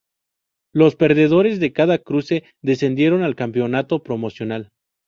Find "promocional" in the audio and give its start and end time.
4.01-4.71